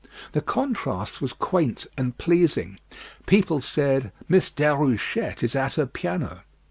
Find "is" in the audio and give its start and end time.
5.43-5.55